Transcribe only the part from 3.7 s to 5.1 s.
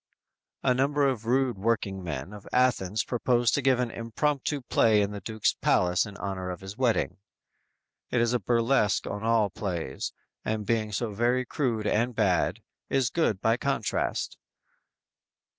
an impromptu play